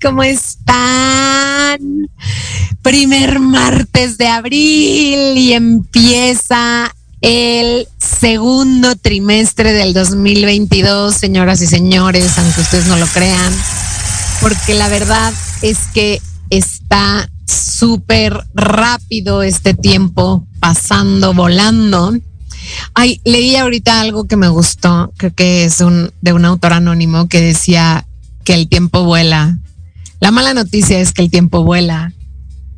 [0.00, 2.08] ¿Cómo están?
[2.82, 12.60] primer martes de abril y empieza el segundo trimestre del 2022, señoras y señores, aunque
[12.60, 13.52] ustedes no lo crean,
[14.40, 22.12] porque la verdad es que está súper rápido este tiempo pasando, volando.
[22.94, 27.28] Ay, leí ahorita algo que me gustó, creo que es un, de un autor anónimo
[27.28, 28.06] que decía
[28.44, 29.58] que el tiempo vuela.
[30.22, 32.12] La mala noticia es que el tiempo vuela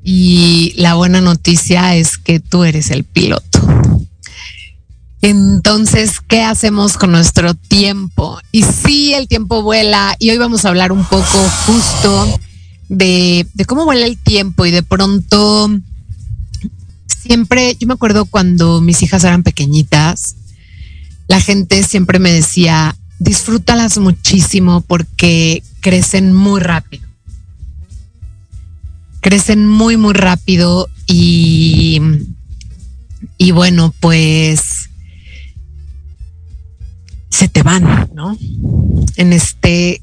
[0.02, 3.60] y la buena noticia es que tú eres el piloto.
[5.20, 8.40] Entonces, ¿qué hacemos con nuestro tiempo?
[8.50, 12.40] Y sí, el tiempo vuela y hoy vamos a hablar un poco justo
[12.88, 15.70] de, de cómo vuela el tiempo y de pronto
[17.06, 20.36] siempre, yo me acuerdo cuando mis hijas eran pequeñitas,
[21.28, 27.13] la gente siempre me decía, disfrútalas muchísimo porque crecen muy rápido.
[29.24, 31.98] Crecen muy, muy rápido y,
[33.38, 34.90] y bueno, pues
[37.30, 38.36] se te van, ¿no?
[39.16, 40.02] En este,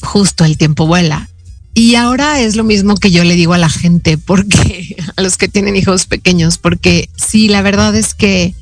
[0.00, 1.28] justo el tiempo vuela.
[1.74, 5.36] Y ahora es lo mismo que yo le digo a la gente, porque a los
[5.36, 8.54] que tienen hijos pequeños, porque sí, la verdad es que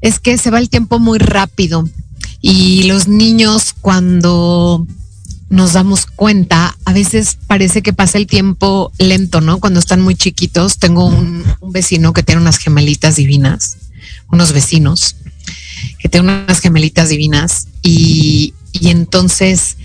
[0.00, 1.86] es que se va el tiempo muy rápido
[2.40, 4.86] y los niños cuando
[5.52, 9.60] nos damos cuenta, a veces parece que pasa el tiempo lento, ¿no?
[9.60, 13.76] Cuando están muy chiquitos, tengo un, vecino que tiene unas gemelitas divinas,
[14.30, 15.16] unos vecinos
[15.98, 19.76] que tienen unas gemelitas divinas y, y entonces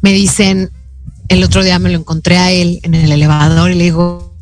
[0.00, 0.72] me dicen,
[1.28, 4.34] el otro día me lo encontré a él en el elevador y le digo,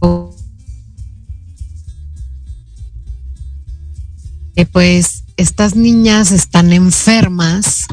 [4.56, 7.88] eh, pues estas niñas están enfermas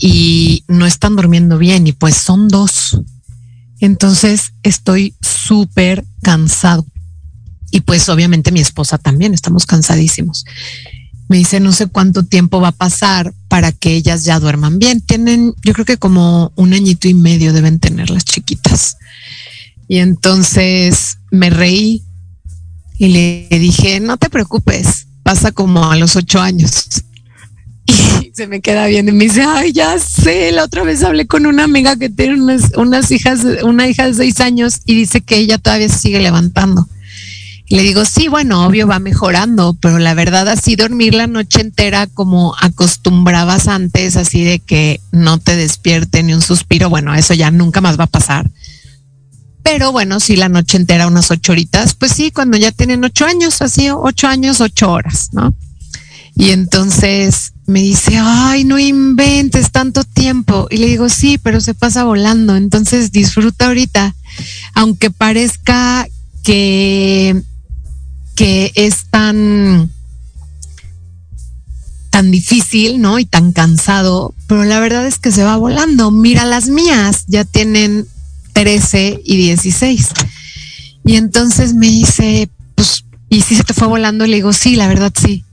[0.00, 3.00] y no están durmiendo bien y pues son dos.
[3.78, 6.84] Entonces estoy súper cansado.
[7.70, 10.44] Y pues obviamente mi esposa también, estamos cansadísimos
[11.30, 15.00] me dice no sé cuánto tiempo va a pasar para que ellas ya duerman bien.
[15.00, 18.96] Tienen, yo creo que como un añito y medio deben tener las chiquitas.
[19.86, 22.02] Y entonces me reí
[22.98, 27.04] y le dije, no te preocupes, pasa como a los ocho años.
[28.30, 31.26] Y se me queda bien y me dice, ay, ya sé, la otra vez hablé
[31.26, 35.20] con una amiga que tiene unas, unas hijas, una hija de seis años y dice
[35.20, 36.86] que ella todavía se sigue levantando
[37.70, 42.08] le digo, sí, bueno, obvio va mejorando, pero la verdad así dormir la noche entera
[42.08, 47.52] como acostumbrabas antes, así de que no te despierte ni un suspiro, bueno, eso ya
[47.52, 48.50] nunca más va a pasar.
[49.62, 53.24] Pero bueno, sí, la noche entera, unas ocho horitas, pues sí, cuando ya tienen ocho
[53.24, 55.54] años, así, ocho años, ocho horas, ¿no?
[56.34, 60.66] Y entonces me dice, ay, no inventes tanto tiempo.
[60.70, 62.56] Y le digo, sí, pero se pasa volando.
[62.56, 64.14] Entonces disfruta ahorita.
[64.74, 66.06] Aunque parezca
[66.42, 67.42] que
[68.34, 69.90] que es tan
[72.08, 73.18] tan difícil, ¿no?
[73.18, 76.10] Y tan cansado, pero la verdad es que se va volando.
[76.10, 78.06] Mira, las mías ya tienen
[78.52, 80.08] 13 y 16.
[81.04, 84.26] Y entonces me dice, pues, ¿y si se te fue volando?
[84.26, 85.44] le digo, sí, la verdad sí.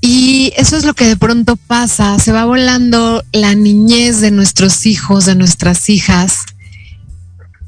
[0.00, 4.86] Y eso es lo que de pronto pasa, se va volando la niñez de nuestros
[4.86, 6.46] hijos, de nuestras hijas,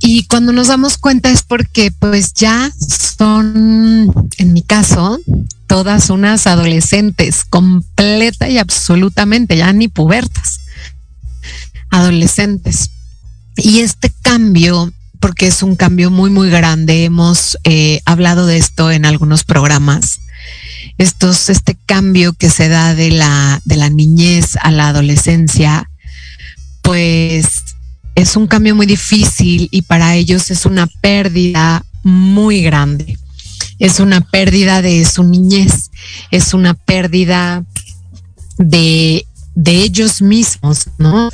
[0.02, 2.72] y cuando nos damos cuenta es porque pues ya
[3.18, 5.20] son, en mi caso,
[5.66, 10.60] todas unas adolescentes, completa y absolutamente, ya ni pubertas,
[11.90, 12.90] adolescentes.
[13.56, 14.90] Y este cambio,
[15.20, 20.19] porque es un cambio muy, muy grande, hemos eh, hablado de esto en algunos programas,
[20.98, 25.90] estos, este cambio que se da de la, de la niñez a la adolescencia,
[26.82, 27.62] pues
[28.14, 33.18] es un cambio muy difícil y para ellos es una pérdida muy grande.
[33.78, 35.90] Es una pérdida de su niñez,
[36.30, 37.64] es una pérdida
[38.58, 41.30] de, de ellos mismos, ¿no?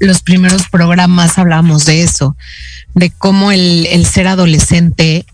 [0.00, 2.34] Los primeros programas hablamos de eso,
[2.94, 5.26] de cómo el, el ser adolescente,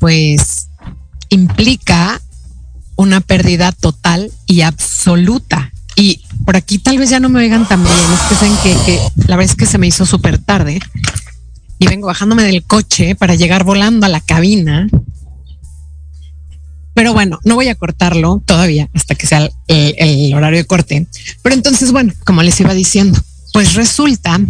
[0.00, 0.57] pues,
[1.28, 2.20] implica
[2.96, 7.82] una pérdida total y absoluta y por aquí tal vez ya no me oigan tan
[7.82, 7.96] bien.
[8.14, 10.78] Es que saben que, la verdad es que se me hizo súper tarde
[11.80, 14.88] y vengo bajándome del coche para llegar volando a la cabina.
[16.94, 21.06] Pero bueno, no voy a cortarlo todavía hasta que sea el, horario de corte.
[21.42, 23.20] Pero entonces, bueno, como les iba diciendo,
[23.52, 24.40] pues resulta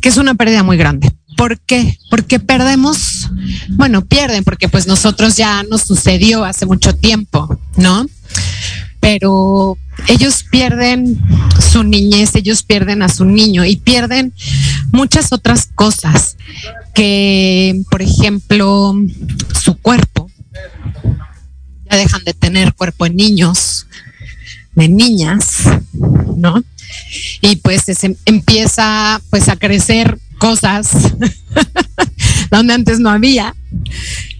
[0.00, 1.12] que es una pérdida muy grande.
[1.42, 1.98] ¿Por qué?
[2.08, 3.28] Porque perdemos,
[3.70, 8.06] bueno, pierden porque pues nosotros ya nos sucedió hace mucho tiempo, ¿no?
[9.00, 9.76] Pero
[10.06, 11.20] ellos pierden
[11.72, 14.32] su niñez, ellos pierden a su niño y pierden
[14.92, 16.36] muchas otras cosas
[16.94, 18.94] que, por ejemplo,
[19.60, 20.30] su cuerpo.
[21.90, 23.88] Ya dejan de tener cuerpo en niños,
[24.76, 25.64] de niñas,
[26.36, 26.62] ¿no?
[27.40, 30.90] Y pues se empieza pues a crecer cosas
[32.50, 33.54] donde antes no había.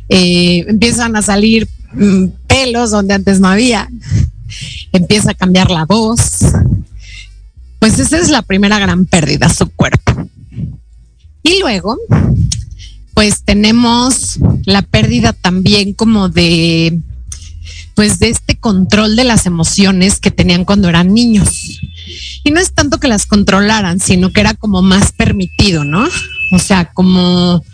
[0.09, 3.89] Eh, empiezan a salir mm, pelos donde antes no había.
[4.93, 6.41] Empieza a cambiar la voz.
[7.79, 10.29] Pues esa es la primera gran pérdida, su cuerpo.
[11.45, 11.97] Y luego,
[13.15, 16.99] pues tenemos la pérdida también como de,
[17.95, 21.81] pues de este control de las emociones que tenían cuando eran niños.
[22.45, 26.09] Y no es tanto que las controlaran, sino que era como más permitido, ¿no?
[26.53, 27.65] O sea, como,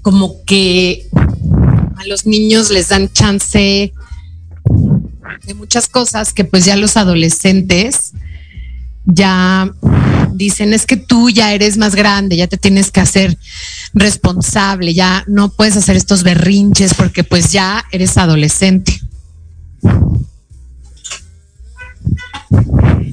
[0.00, 1.08] como que
[1.96, 3.92] a los niños les dan chance
[5.44, 8.12] de muchas cosas que pues ya los adolescentes
[9.04, 9.72] ya
[10.32, 13.36] dicen es que tú ya eres más grande, ya te tienes que hacer
[13.94, 19.00] responsable, ya no puedes hacer estos berrinches porque pues ya eres adolescente.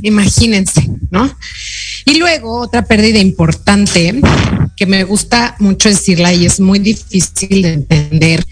[0.01, 1.29] Imagínense, ¿no?
[2.05, 4.19] Y luego otra pérdida importante
[4.75, 8.45] que me gusta mucho decirla y es muy difícil de entender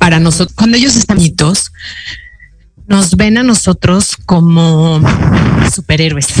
[0.00, 1.72] para nosotros, cuando ellos están niñitos,
[2.90, 5.00] nos ven a nosotros como
[5.72, 6.26] superhéroes.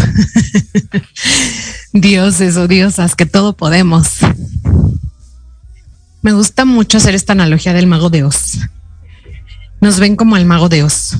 [1.92, 4.18] dioses o diosas, que todo podemos.
[6.22, 8.58] Me gusta mucho hacer esta analogía del mago de Oz.
[9.80, 11.18] Nos ven como el mago de Oz,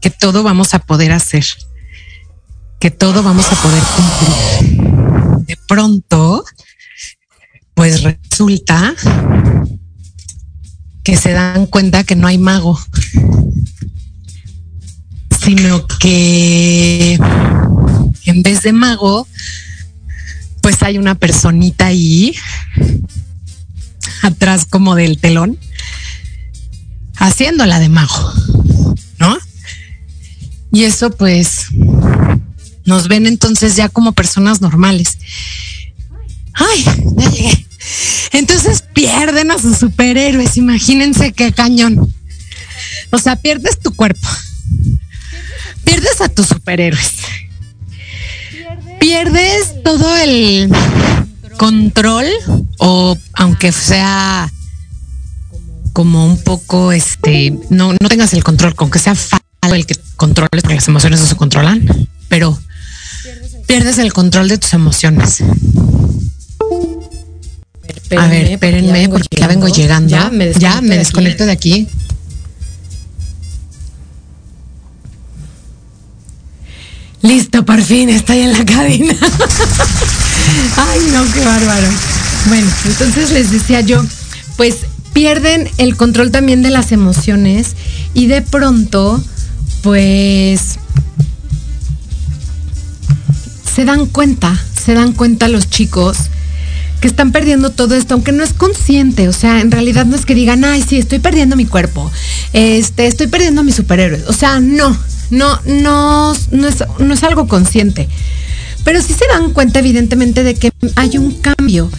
[0.00, 1.44] que todo vamos a poder hacer,
[2.78, 5.44] que todo vamos a poder cumplir.
[5.44, 6.44] De pronto,
[7.74, 8.94] pues resulta
[11.02, 12.78] que se dan cuenta que no hay mago,
[15.42, 17.18] sino que
[18.24, 19.26] en vez de mago,
[20.60, 22.34] pues hay una personita ahí
[24.22, 25.58] atrás como del telón,
[27.16, 28.34] haciéndola de mago,
[29.18, 29.36] ¿no?
[30.72, 31.66] Y eso pues
[32.84, 35.18] nos ven entonces ya como personas normales.
[36.52, 36.84] Ay,
[37.16, 37.66] ya llegué.
[38.32, 42.12] Entonces pierden a sus superhéroes, imagínense qué cañón.
[43.10, 44.28] O sea, pierdes tu cuerpo,
[45.84, 47.12] pierdes a tus superhéroes,
[48.98, 50.70] pierdes todo el
[51.56, 52.26] control
[52.78, 54.50] o aunque sea
[55.92, 59.14] como un poco este no no tengas el control con que sea
[59.72, 62.58] el que controles porque las emociones no se controlan pero
[63.66, 65.42] pierdes el control de tus emociones
[68.16, 70.10] a ver, espérenme porque ya vengo llegando.
[70.10, 70.30] Ya
[70.80, 71.88] me desconecto, de, aquí.
[77.22, 79.14] Listo, por fin estoy en la cabina.
[80.76, 81.88] Ay, no, qué bárbaro.
[82.46, 84.02] Bueno, entonces les decía yo,
[84.56, 84.76] pues
[85.12, 87.76] pierden el control también de las emociones
[88.14, 89.22] y de pronto,
[89.82, 90.78] pues
[93.74, 96.16] se dan cuenta, se dan cuenta los chicos
[97.00, 100.26] que están perdiendo todo esto, aunque no es consciente, o sea, en realidad no es
[100.26, 102.10] que digan, ay, sí, estoy perdiendo mi cuerpo,
[102.52, 104.96] este, estoy perdiendo a mis superhéroes, o sea, no,
[105.30, 108.08] no, no, no es, no es algo consciente.
[108.84, 111.90] Pero sí se dan cuenta, evidentemente, de que hay un cambio.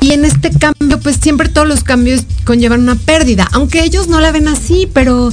[0.00, 4.20] Y en este cambio, pues siempre todos los cambios conllevan una pérdida, aunque ellos no
[4.20, 5.30] la ven así, pero,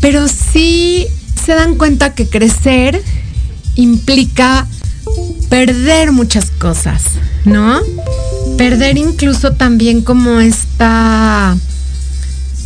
[0.00, 1.06] pero sí
[1.44, 3.00] se dan cuenta que crecer
[3.76, 4.66] implica
[5.48, 7.04] perder muchas cosas,
[7.44, 7.80] ¿no?
[8.56, 11.56] Perder incluso también como esta,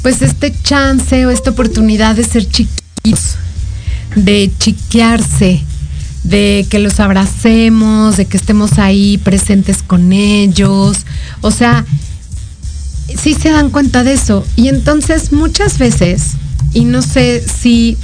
[0.03, 3.37] pues este chance o esta oportunidad de ser chiquitos,
[4.17, 5.63] de chiquearse,
[6.25, 11.07] de que los abracemos, de que estemos ahí presentes con ellos.
[11.43, 11.85] O sea,
[13.17, 14.45] sí se dan cuenta de eso.
[14.57, 16.33] Y entonces muchas veces,
[16.73, 17.97] y no sé si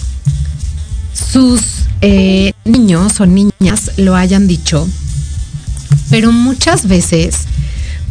[1.12, 1.60] sus
[2.00, 4.88] eh, niños o niñas lo hayan dicho,
[6.10, 7.46] pero muchas veces,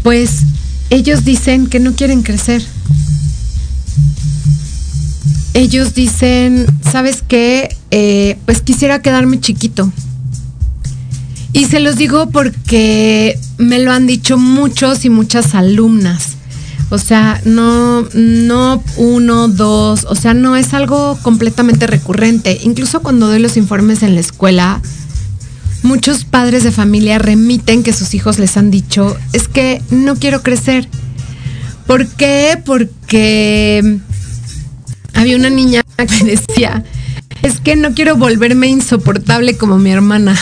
[0.04, 0.42] pues
[0.90, 2.64] ellos dicen que no quieren crecer.
[5.54, 7.76] Ellos dicen, ¿sabes qué?
[7.92, 9.92] Eh, pues quisiera quedarme chiquito.
[11.54, 16.38] Y se los digo porque me lo han dicho muchos y muchas alumnas.
[16.90, 22.60] O sea, no, no uno, dos, o sea, no es algo completamente recurrente.
[22.64, 24.82] Incluso cuando doy los informes en la escuela,
[25.84, 30.44] muchos padres de familia remiten que sus hijos les han dicho, es que no quiero
[30.44, 30.88] crecer.
[31.88, 32.62] ¿Por qué?
[32.64, 34.00] Porque
[35.14, 36.84] había una niña que decía,
[37.44, 40.38] es que no quiero volverme insoportable como mi hermana.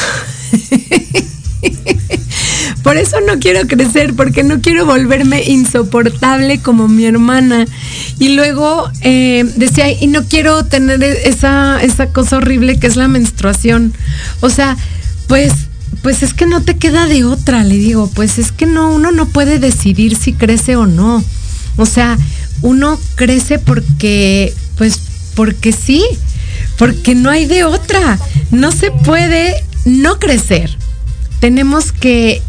[2.84, 7.66] Por eso no quiero crecer, porque no quiero volverme insoportable como mi hermana.
[8.20, 13.08] Y luego eh, decía, y no quiero tener esa, esa cosa horrible que es la
[13.08, 13.94] menstruación.
[14.40, 14.78] O sea,
[15.28, 15.54] pues,
[16.02, 19.12] pues es que no te queda de otra, le digo, pues es que no, uno
[19.12, 21.24] no puede decidir si crece o no.
[21.76, 22.18] O sea,
[22.62, 25.00] uno crece porque, pues,
[25.36, 26.04] porque sí,
[26.80, 28.18] porque no hay de otra.
[28.50, 29.54] No se puede
[29.86, 30.76] no crecer.
[31.42, 32.42] Tenemos que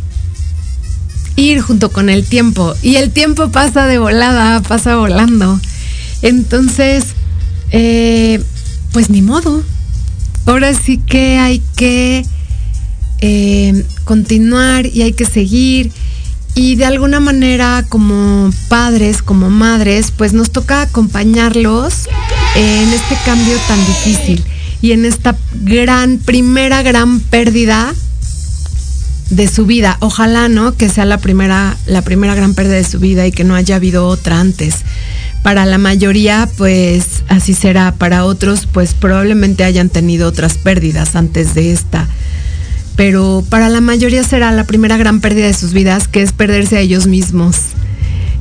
[1.37, 2.75] ir junto con el tiempo.
[2.81, 5.61] Y el tiempo pasa de volada, pasa volando.
[6.23, 7.07] Entonces,
[7.73, 8.41] eh,
[8.93, 9.65] pues ni modo.
[10.47, 12.25] Ahora sí que hay que
[13.21, 15.91] eh, continuar y hay que seguir.
[16.55, 22.09] Y de alguna manera, como padres, como madres, pues nos toca acompañarlos
[22.57, 24.45] en este cambio tan difícil
[24.83, 27.95] y en esta gran, primera gran pérdida
[29.31, 29.97] de su vida.
[30.01, 30.77] Ojalá, ¿no?
[30.77, 33.77] Que sea la primera, la primera gran pérdida de su vida y que no haya
[33.77, 34.77] habido otra antes.
[35.43, 37.93] Para la mayoría, pues así será.
[37.93, 42.09] Para otros, pues probablemente hayan tenido otras pérdidas antes de esta.
[42.97, 46.77] Pero para la mayoría será la primera gran pérdida de sus vidas, que es perderse
[46.77, 47.57] a ellos mismos.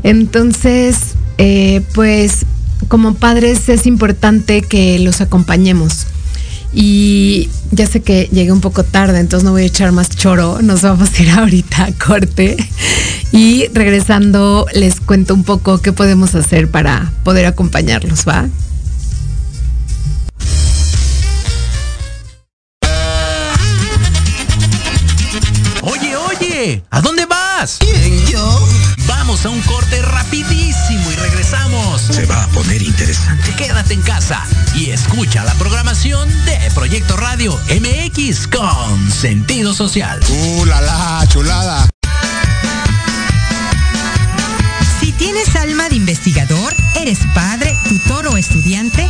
[0.04, 0.98] Entonces,
[1.38, 2.46] eh, pues
[2.88, 6.08] como padres es importante que los acompañemos
[6.72, 10.62] y ya sé que llegué un poco tarde, entonces no voy a echar más choro.
[10.62, 12.58] Nos vamos a ir ahorita a corte.
[13.32, 18.48] Y regresando les cuento un poco qué podemos hacer para poder acompañarlos, ¿va?
[25.82, 27.78] Oye, oye, ¿a dónde vas?
[27.80, 28.68] ¿Quién, yo?
[29.08, 30.59] Vamos a un corte rapidísimo y
[31.20, 32.02] regresamos.
[32.02, 33.54] Se va a poner interesante.
[33.56, 34.44] Quédate en casa
[34.76, 40.20] y escucha la programación de Proyecto Radio MX con sentido social.
[40.30, 41.90] ¡Uh, la, la chulada!
[45.00, 49.10] Si tienes alma de investigador, eres padre, tutor o estudiante,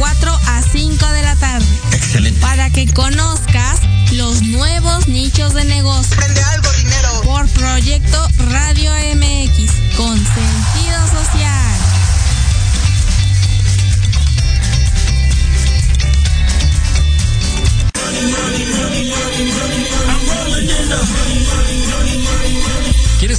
[0.00, 1.66] 4 a 5 de la tarde.
[1.92, 2.40] Excelente.
[2.40, 3.80] Para que conozcas
[4.12, 6.16] los nuevos nichos de negocio.
[6.16, 7.20] Prende algo, dinero.
[7.22, 11.59] Por Proyecto Radio MX con sentido social.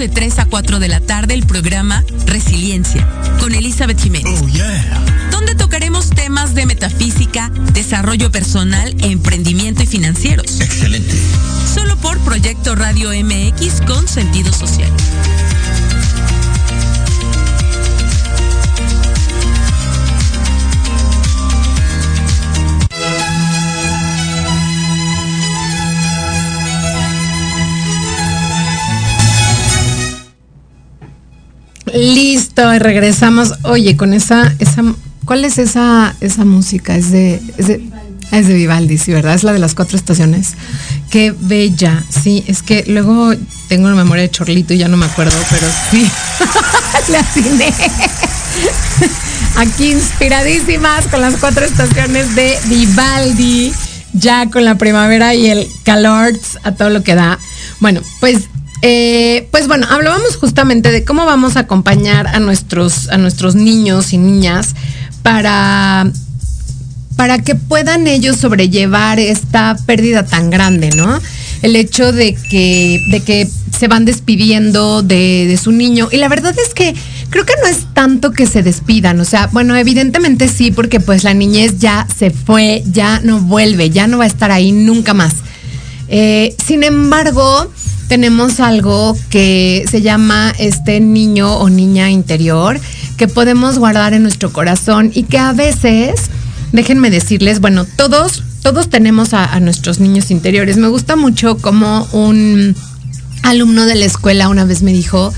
[0.00, 3.06] de 3 a 4 de la tarde el programa Resiliencia
[3.38, 4.40] con Elizabeth Jiménez.
[4.42, 5.28] Oh, yeah.
[5.30, 10.62] donde tocaremos temas de metafísica, desarrollo personal, emprendimiento y financieros.
[10.62, 11.14] Excelente.
[11.74, 14.90] Solo por Proyecto Radio MX con sentido social.
[31.94, 33.54] Listo, regresamos.
[33.62, 34.82] Oye, con esa, esa,
[35.24, 36.96] ¿cuál es esa, esa música?
[36.96, 37.88] Es de, es de,
[38.30, 39.34] ah, es de Vivaldi, sí, ¿verdad?
[39.34, 40.54] Es la de las cuatro estaciones.
[41.10, 43.32] Qué bella, sí, es que luego
[43.68, 46.10] tengo una memoria de chorlito y ya no me acuerdo, pero sí,
[47.18, 47.72] atiné.
[49.56, 53.72] Aquí inspiradísimas con las cuatro estaciones de Vivaldi,
[54.12, 57.38] ya con la primavera y el calor a todo lo que da.
[57.80, 58.48] Bueno, pues
[58.82, 64.12] eh, pues bueno, hablábamos justamente de cómo vamos a acompañar a nuestros, a nuestros niños
[64.12, 64.74] y niñas
[65.22, 66.10] para,
[67.16, 71.20] para que puedan ellos sobrellevar esta pérdida tan grande, ¿no?
[71.62, 73.48] El hecho de que, de que
[73.80, 76.08] se van despidiendo de, su niño.
[76.12, 76.94] Y la verdad es que
[77.30, 81.24] creo que no es tanto que se despidan, o sea, bueno, evidentemente sí, porque pues
[81.24, 85.14] la niñez ya se fue, ya no vuelve, ya no va a estar ahí nunca
[85.14, 85.34] más.
[86.08, 87.70] Eh, sin embargo,
[88.10, 92.80] tenemos algo que se llama este niño o niña interior
[93.16, 96.22] que podemos guardar en nuestro corazón y que a veces,
[96.72, 100.76] déjenme decirles, bueno, todos, todos tenemos a, nuestros niños interiores.
[100.76, 102.74] Me gusta mucho como un
[103.44, 105.32] alumno de la escuela una vez me dijo,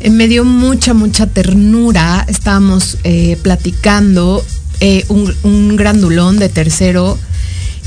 [0.00, 2.24] eh, me dio mucha, mucha ternura.
[2.26, 4.42] Estábamos eh, platicando
[4.80, 7.18] eh, un, un, grandulón de tercero.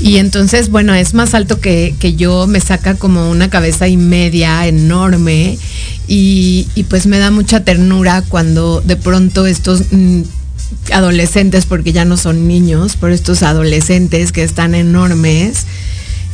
[0.02, 3.96] Y entonces, bueno, es más alto que, que, yo, me saca como una cabeza y
[3.96, 5.58] media enorme.
[6.08, 10.22] Y, y pues me da mucha ternura cuando de pronto estos mm,
[10.92, 15.66] adolescentes, porque ya no son niños, pero estos adolescentes que están enormes,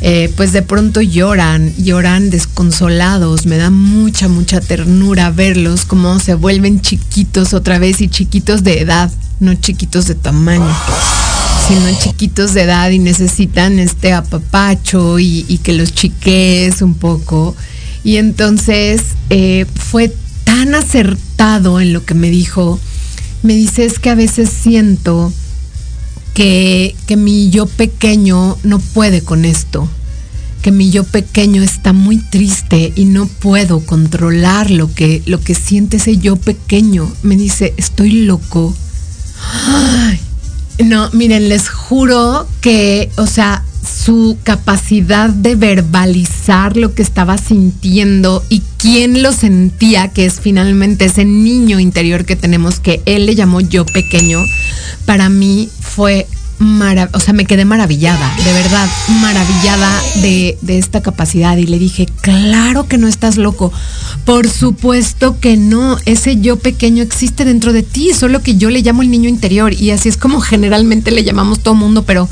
[0.00, 6.34] eh, pues de pronto lloran, lloran desconsolados, me da mucha, mucha ternura verlos como se
[6.34, 10.72] vuelven chiquitos otra vez y chiquitos de edad, no chiquitos de tamaño,
[11.68, 17.54] sino chiquitos de edad y necesitan este apapacho y, que los chiques un poco.
[18.02, 20.10] Y entonces eh, fue
[20.44, 22.80] tan acertado en lo que me dijo,
[23.42, 25.30] me dice es que a veces siento
[26.32, 29.90] que, que, mi yo pequeño no puede con esto,
[30.62, 35.54] que mi yo pequeño está muy triste y no puedo controlar lo que, lo que
[35.54, 37.12] siente ese yo pequeño.
[37.22, 38.74] Me dice, estoy loco.
[40.84, 48.44] No, miren, les juro que, o sea, su capacidad de verbalizar lo que estaba sintiendo
[48.48, 53.34] y quién lo sentía, que es finalmente ese niño interior que tenemos, que él le
[53.34, 54.40] llamó yo pequeño,
[55.06, 56.26] para mí fue
[57.12, 58.88] O sea, me quedé maravillada, de verdad,
[59.20, 61.56] maravillada de, de, esta capacidad.
[61.56, 63.72] Y le dije, claro que no estás loco.
[64.24, 65.98] Por supuesto que no.
[66.04, 69.72] Ese yo pequeño existe dentro de ti, solo que yo le llamo el niño interior.
[69.72, 72.28] Y así es como generalmente le llamamos todo mundo, pero,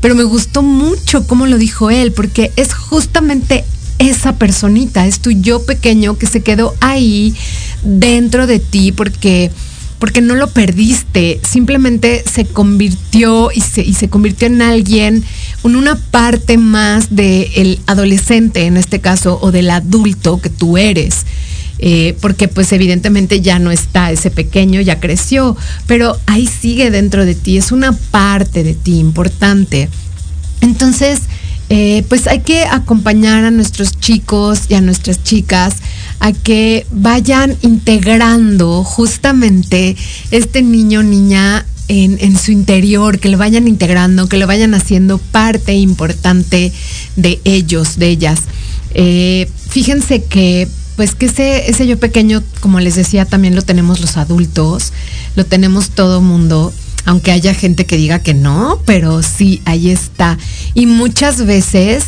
[0.00, 3.64] pero me gustó mucho cómo lo dijo él, porque es justamente
[3.98, 7.34] esa personita, es tu yo pequeño que se quedó ahí
[7.82, 9.50] dentro de ti, porque
[10.00, 15.22] porque no lo perdiste, simplemente se convirtió y se, y se convirtió en alguien,
[15.62, 21.26] en una parte más del adolescente en este caso, o del adulto que tú eres.
[21.82, 27.24] Eh, porque pues evidentemente ya no está ese pequeño, ya creció, pero ahí sigue dentro
[27.24, 29.88] de ti, es una parte de ti importante.
[30.62, 31.20] Entonces,
[31.68, 35.76] eh, pues hay que acompañar a nuestros chicos y a nuestras chicas
[36.20, 39.96] a que vayan integrando justamente
[40.30, 45.74] este niño niña en, su interior, que lo vayan integrando, que lo vayan haciendo parte
[45.74, 46.72] importante
[47.16, 48.42] de ellos, de ellas.
[48.94, 54.00] Eh, fíjense que pues que ese, ese yo pequeño, como les decía, también lo tenemos
[54.00, 54.92] los adultos,
[55.34, 56.72] lo tenemos todo mundo
[57.04, 60.38] aunque haya gente que diga que no, pero sí, ahí está.
[60.74, 62.04] Y muchas veces,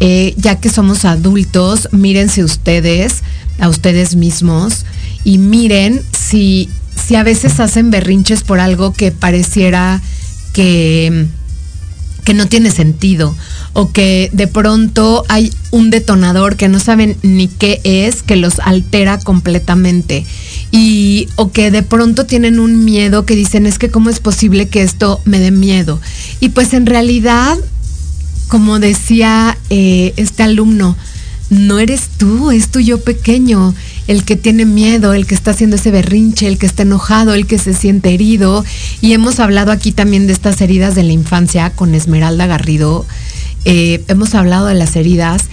[0.00, 3.22] eh, ya que somos adultos, mírense ustedes,
[3.58, 4.84] a ustedes mismos,
[5.24, 6.68] y miren si,
[7.06, 10.00] si a veces hacen berrinches por algo que pareciera
[10.52, 11.26] que,
[12.24, 13.34] que no tiene sentido
[13.78, 18.58] o que de pronto hay un detonador que no saben ni qué es, que los
[18.60, 20.24] altera completamente.
[20.72, 24.68] Y, o que de pronto tienen un miedo que dicen, es que cómo es posible
[24.68, 26.00] que esto me dé miedo.
[26.40, 27.54] Y pues en realidad,
[28.48, 30.96] como decía eh, este alumno,
[31.50, 33.74] no eres tú, es tu yo pequeño,
[34.08, 37.46] el que tiene miedo, el que está haciendo ese berrinche, el que está enojado, el
[37.46, 38.64] que se siente herido.
[39.00, 43.06] Y hemos hablado aquí también de estas heridas de la infancia con Esmeralda Garrido
[43.68, 45.46] eh, hemos hablado de las heridas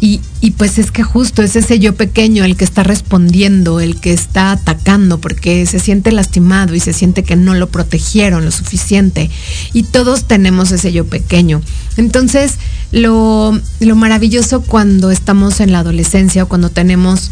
[0.00, 4.00] y, y, pues es que justo es ese yo pequeño el que está respondiendo, el
[4.00, 8.50] que está atacando porque se siente lastimado y se siente que no lo protegieron lo
[8.50, 9.30] suficiente.
[9.74, 11.60] Y todos tenemos ese yo pequeño.
[11.98, 12.54] Entonces,
[12.92, 17.30] lo, lo maravilloso cuando estamos en la adolescencia o cuando tenemos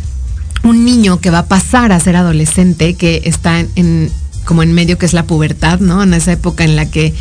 [0.62, 4.10] un niño que va a pasar a ser adolescente, que está en, en
[4.44, 6.02] como en medio que es la pubertad, ¿no?
[6.02, 7.14] En esa época en la que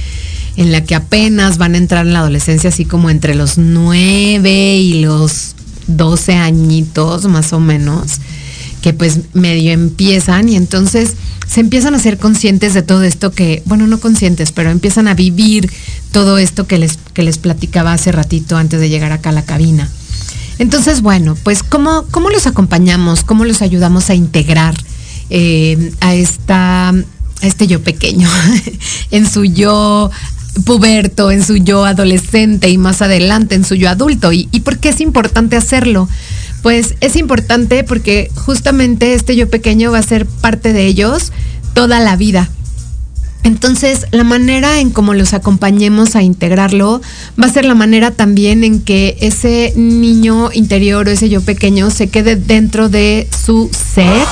[0.57, 4.77] en la que apenas van a entrar en la adolescencia, así como entre los 9
[4.77, 5.55] y los
[5.85, 8.17] 12 añitos más o menos,
[8.81, 11.13] que pues medio empiezan y entonces
[11.47, 15.13] se empiezan a ser conscientes de todo esto que, bueno, no conscientes, pero empiezan a
[15.13, 15.71] vivir
[16.11, 19.45] todo esto que les, que les platicaba hace ratito antes de llegar acá a la
[19.45, 19.89] cabina.
[20.59, 23.23] Entonces, bueno, pues ¿cómo, cómo los acompañamos?
[23.23, 24.75] ¿Cómo los ayudamos a integrar
[25.29, 26.93] eh, a esta
[27.41, 28.27] a este yo pequeño,
[29.11, 30.09] en su yo
[30.63, 34.31] puberto, en su yo adolescente y más adelante en su yo adulto.
[34.33, 36.07] ¿Y, y por qué es importante hacerlo?
[36.61, 41.31] Pues es importante porque justamente este yo pequeño va a ser parte de ellos
[41.73, 42.49] toda la vida.
[43.43, 47.01] Entonces, la manera en cómo los acompañemos a integrarlo
[47.41, 51.89] va a ser la manera también en que ese niño interior o ese yo pequeño
[51.89, 54.25] se quede dentro de su ser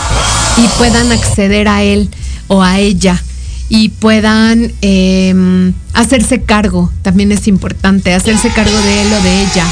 [0.58, 2.10] y puedan acceder a él
[2.48, 3.24] o a ella
[3.70, 6.92] y puedan eh, hacerse cargo.
[7.02, 9.66] También es importante hacerse cargo de él o de ella.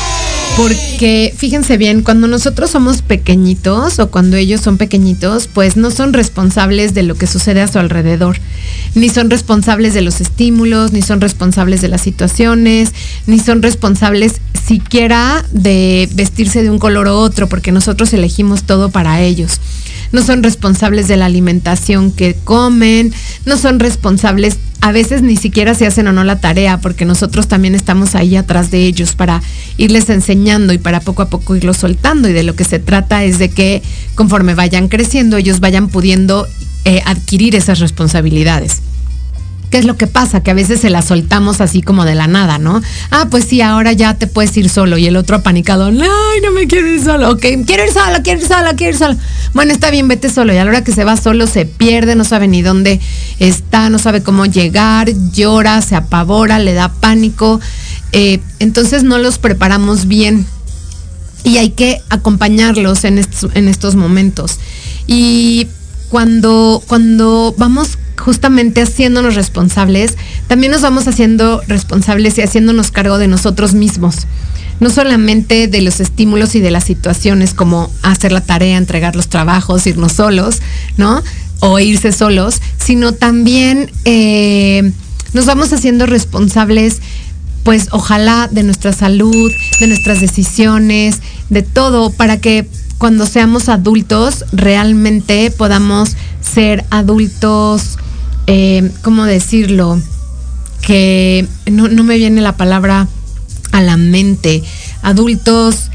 [0.56, 6.14] Porque fíjense bien, cuando nosotros somos pequeñitos o cuando ellos son pequeñitos, pues no son
[6.14, 8.38] responsables de lo que sucede a su alrededor,
[8.94, 12.94] ni son responsables de los estímulos, ni son responsables de las situaciones,
[13.26, 18.91] ni son responsables siquiera de vestirse de un color u otro, porque nosotros elegimos todo
[18.91, 19.60] para ellos.
[20.14, 23.14] No son responsables de la alimentación que comen,
[23.45, 27.47] no son responsables a veces ni siquiera se hacen o no la tarea, porque nosotros
[27.47, 29.41] también estamos ahí atrás de ellos para
[29.78, 32.28] irles enseñando y para poco a poco irlos soltando.
[32.28, 33.82] Y de lo que se trata es de que
[34.16, 36.49] conforme vayan creciendo, ellos vayan pudiendo
[36.84, 38.82] eh, adquirir esas responsabilidades.
[39.74, 40.44] ¿Qué es lo que pasa?
[40.44, 42.80] Que a veces se la soltamos así como de la nada, ¿no?
[43.10, 45.00] Ah, pues sí, ahora ya te puedes ir solo.
[45.00, 47.32] Y el otro apanicado, ay, no me quiero ir solo.
[47.32, 49.16] Ok, quiero ir solo, quiero ir solo, quiero ir solo.
[49.56, 50.54] Bueno, está bien, vete solo.
[50.54, 53.00] Y a la hora que se va solo, se pierde, no sabe ni dónde
[53.40, 57.60] está, no sabe cómo llegar, llora, se apavora, le da pánico.
[58.12, 60.46] Eh, entonces no los preparamos bien.
[61.44, 64.60] Y hay que acompañarlos en estos, en estos momentos.
[65.08, 65.66] Y
[66.10, 73.28] cuando, cuando vamos justamente haciéndonos responsables, también nos vamos haciendo responsables y haciéndonos cargo de
[73.28, 74.28] nosotros mismos.
[74.80, 79.28] No solamente de los estímulos y de las situaciones como hacer la tarea, entregar los
[79.28, 80.61] trabajos, irnos solos,
[80.97, 81.24] ¿no?
[81.59, 84.91] O irse solos, sino también eh,
[85.34, 87.01] nos vamos haciendo responsables
[87.64, 92.68] pues ojalá de nuestra salud, de nuestras decisiones, de todo, para que
[92.98, 97.98] cuando seamos adultos realmente podamos ser adultos,
[98.48, 100.00] eh, ¿cómo decirlo?
[100.82, 103.08] Que no, no me viene la palabra
[103.72, 104.64] a la mente.
[105.02, 105.89] Adultos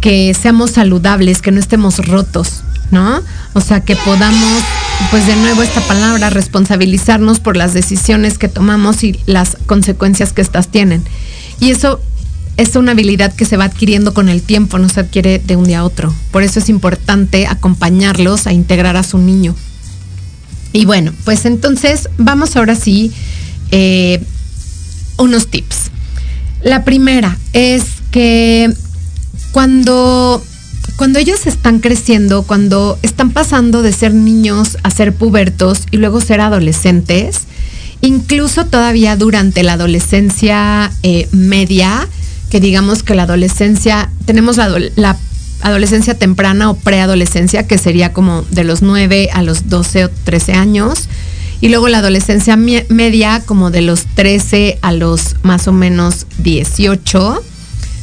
[0.00, 3.22] que seamos saludables, que no estemos rotos, ¿no?
[3.54, 4.62] O sea, que podamos,
[5.10, 10.42] pues de nuevo esta palabra, responsabilizarnos por las decisiones que tomamos y las consecuencias que
[10.42, 11.02] éstas tienen.
[11.58, 12.00] Y eso
[12.56, 15.64] es una habilidad que se va adquiriendo con el tiempo, no se adquiere de un
[15.64, 16.14] día a otro.
[16.30, 19.54] Por eso es importante acompañarlos a integrar a su niño.
[20.72, 23.12] Y bueno, pues entonces vamos ahora sí
[23.70, 24.22] eh,
[25.18, 25.90] unos tips.
[26.62, 28.72] La primera es que
[29.52, 30.42] cuando,
[30.96, 36.20] cuando ellos están creciendo, cuando están pasando de ser niños a ser pubertos y luego
[36.20, 37.42] ser adolescentes,
[38.00, 42.08] incluso todavía durante la adolescencia eh, media,
[42.54, 45.16] que digamos que la adolescencia, tenemos la,
[45.62, 50.52] adolescencia temprana o preadolescencia, que sería como de los 9 a los 12 o 13
[50.52, 51.08] años.
[51.60, 57.42] Y luego la adolescencia media, como de los 13 a los más o menos 18.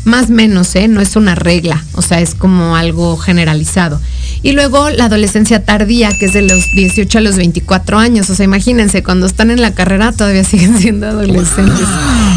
[0.04, 0.90] Más menos, ¿eh?
[0.90, 4.02] No es una regla, o sea, es como algo generalizado.
[4.44, 8.30] Y luego la adolescencia tardía, que es de los 18 a los 24 años.
[8.30, 11.88] O sea, imagínense, cuando están en la carrera todavía siguen siendo adolescentes.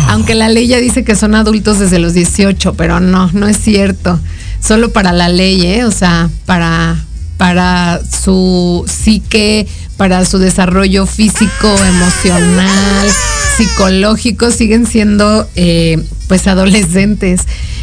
[0.09, 3.59] Aunque la ley ya dice que son adultos desde los 18, pero no, no es
[3.59, 4.21] cierto
[4.65, 5.85] solo para la ley, ¿eh?
[5.85, 6.97] o sea, para,
[7.37, 13.09] para su psique, para su desarrollo físico, emocional,
[13.57, 17.43] psicológico, siguen siendo eh, pues adolescentes.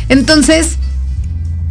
[0.09, 0.77] Entonces,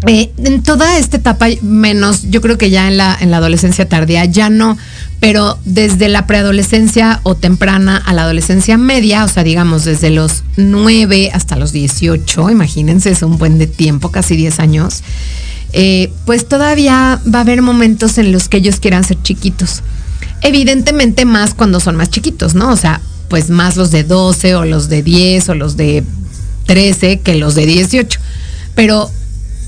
[0.07, 4.25] en toda esta etapa, menos, yo creo que ya en la, en la adolescencia tardía,
[4.25, 4.79] ya no,
[5.21, 10.43] pero desde la preadolescencia o temprana a la adolescencia media, o sea, digamos desde los
[10.57, 15.03] 9 hasta los 18, imagínense, es un buen de tiempo, casi 10 años,
[15.73, 19.83] eh, pues todavía va a haber momentos en los que ellos quieran ser chiquitos.
[20.43, 22.71] Evidentemente más cuando son más chiquitos, ¿no?
[22.71, 26.03] O sea, pues más los de 12 o los de 10 o los de
[26.67, 28.19] 13 que los de 18.
[28.75, 29.11] Pero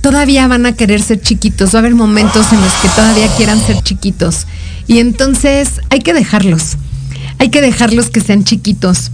[0.02, 3.58] todavía van a querer ser chiquitos, va a haber momentos en los que todavía quieran
[3.60, 4.46] ser chiquitos.
[4.86, 6.76] Y entonces hay que dejarlos,
[7.38, 9.10] hay que dejarlos que sean chiquitos.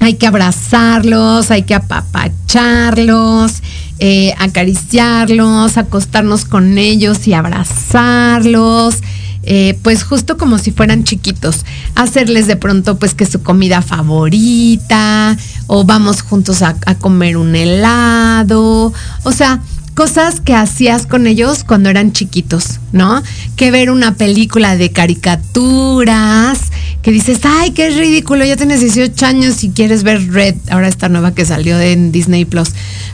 [0.00, 3.62] Hay que abrazarlos, hay que apapacharlos,
[3.98, 8.96] eh, acariciarlos, acostarnos con ellos y abrazarlos.
[9.42, 11.64] Eh, pues justo como si fueran chiquitos,
[11.94, 15.36] hacerles de pronto pues que su comida favorita
[15.68, 18.92] o vamos juntos a, a comer un helado,
[19.22, 19.62] o sea,
[19.96, 23.22] cosas que hacías con ellos cuando eran chiquitos, ¿no?
[23.56, 26.58] Que ver una película de caricaturas,
[27.00, 31.08] que dices, ay, qué ridículo, ya tienes 18 años y quieres ver Red, ahora esta
[31.08, 32.68] nueva que salió en Disney Plus.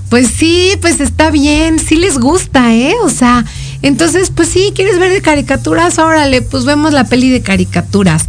[0.08, 2.94] Pues sí, pues está bien, sí les gusta, ¿eh?
[3.04, 3.44] O sea,
[3.82, 8.26] entonces, pues sí, quieres ver de caricaturas, órale, pues vemos la peli de caricaturas.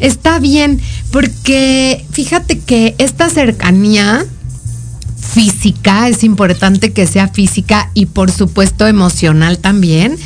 [0.00, 0.80] Está bien,
[1.12, 4.26] porque fíjate que esta cercanía
[5.22, 10.18] física, es importante que sea física y por supuesto emocional también,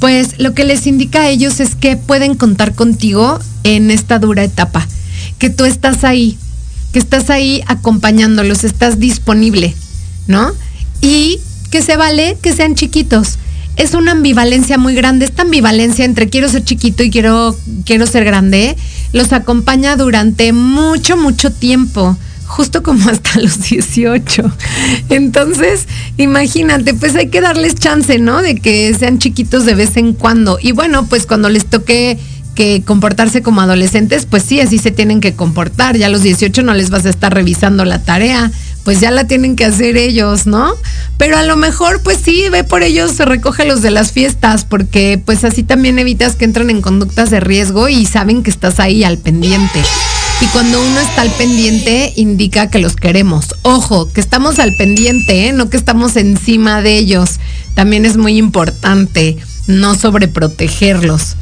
[0.00, 4.42] pues lo que les indica a ellos es que pueden contar contigo en esta dura
[4.42, 4.86] etapa,
[5.38, 6.38] que tú estás ahí,
[6.92, 9.74] que estás ahí acompañándolos, estás disponible,
[10.26, 10.52] ¿no?
[11.00, 11.38] Y
[11.70, 13.38] que se vale que sean chiquitos.
[13.76, 18.24] Es una ambivalencia muy grande, esta ambivalencia entre quiero ser chiquito y quiero, quiero ser
[18.24, 18.76] grande,
[19.12, 22.16] los acompaña durante mucho, mucho tiempo
[22.48, 24.50] justo como hasta los 18.
[25.10, 25.86] Entonces,
[26.16, 28.42] imagínate, pues hay que darles chance, ¿no?
[28.42, 30.58] De que sean chiquitos de vez en cuando.
[30.60, 32.18] Y bueno, pues cuando les toque
[32.54, 35.96] que comportarse como adolescentes, pues sí, así se tienen que comportar.
[35.96, 38.50] Ya a los 18 no les vas a estar revisando la tarea,
[38.82, 40.74] pues ya la tienen que hacer ellos, ¿no?
[41.18, 44.64] Pero a lo mejor, pues sí, ve por ellos, se recoge los de las fiestas,
[44.64, 48.80] porque pues así también evitas que entren en conductas de riesgo y saben que estás
[48.80, 49.84] ahí al pendiente.
[50.40, 53.56] Y cuando uno está al pendiente, indica que los queremos.
[53.62, 55.52] Ojo, que estamos al pendiente, ¿eh?
[55.52, 57.40] no que estamos encima de ellos.
[57.74, 59.36] También es muy importante
[59.66, 61.36] no sobreprotegerlos.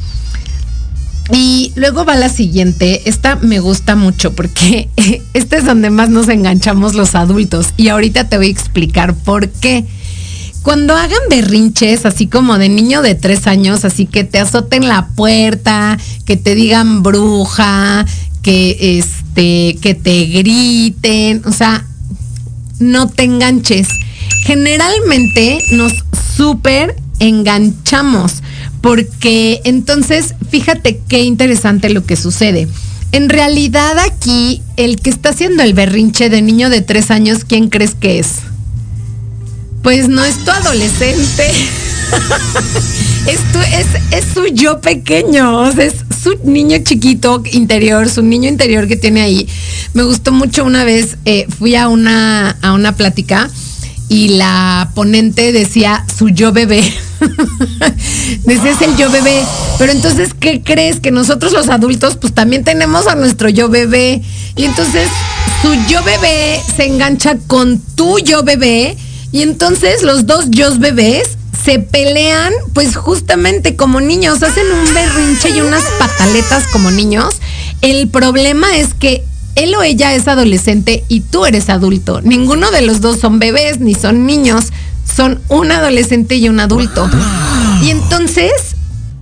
[1.31, 4.89] Y luego va la siguiente, esta me gusta mucho porque
[5.33, 9.49] esta es donde más nos enganchamos los adultos y ahorita te voy a explicar por
[9.49, 9.85] qué.
[10.63, 15.07] Cuando hagan berrinches, así como de niño de tres años, así que te azoten la
[15.09, 18.05] puerta, que te digan bruja,
[18.47, 21.85] que este, que te griten, o sea,
[22.79, 23.89] no te enganches.
[24.45, 25.91] Generalmente nos
[26.37, 28.35] súper enganchamos,
[28.79, 32.69] porque entonces, fíjate qué interesante lo que sucede.
[33.11, 37.67] En realidad aquí, el que está haciendo el berrinche de niño de tres años, ¿quién
[37.67, 38.29] crees que es?
[39.83, 41.51] Pues no es tu adolescente.
[43.27, 45.93] Esto es, es su yo pequeño, es
[46.23, 49.47] su niño chiquito interior, su niño interior que tiene ahí.
[49.93, 53.49] Me gustó mucho una vez, eh, fui a una, a una plática
[54.09, 56.81] y la ponente decía su yo bebé.
[58.45, 59.43] decía es el yo bebé.
[59.77, 60.99] Pero entonces, ¿qué crees?
[60.99, 64.21] Que nosotros los adultos pues también tenemos a nuestro yo bebé.
[64.55, 65.09] Y entonces
[65.61, 68.95] su yo bebé se engancha con tu yo bebé.
[69.33, 71.36] Y entonces los dos yo bebés
[71.67, 77.35] se pelean, pues justamente como niños, hacen un berrinche y unas pataletas como niños.
[77.81, 82.21] El problema es que él o ella es adolescente y tú eres adulto.
[82.21, 84.67] Ninguno de los dos son bebés ni son niños,
[85.03, 87.09] son un adolescente y un adulto.
[87.83, 88.53] Y entonces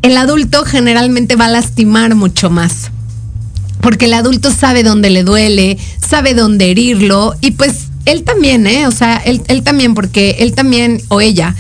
[0.04, 2.92] el adulto generalmente va a lastimar mucho más.
[3.82, 8.86] Porque el adulto sabe dónde le duele, sabe dónde herirlo y pues él también, ¿eh?
[8.86, 11.56] O sea, él, él también, porque él también o ella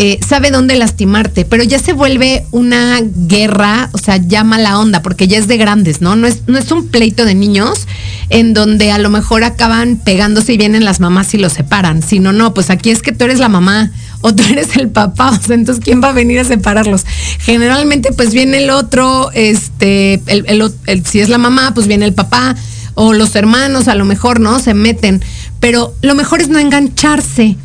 [0.00, 5.02] eh, sabe dónde lastimarte, pero ya se vuelve una guerra, o sea, llama la onda,
[5.02, 6.14] porque ya es de grandes, ¿no?
[6.14, 7.88] No es, no es un pleito de niños
[8.30, 12.32] en donde a lo mejor acaban pegándose y vienen las mamás y los separan, sino
[12.32, 13.90] no, pues aquí es que tú eres la mamá
[14.20, 17.04] o tú eres el papá, o sea, entonces ¿quién va a venir a separarlos?
[17.40, 20.22] Generalmente pues viene el otro, este,
[21.06, 22.54] si es la mamá, pues viene el papá
[22.94, 24.60] o los hermanos, a lo mejor, ¿no?
[24.60, 25.24] Se meten,
[25.58, 27.56] pero lo mejor es no engancharse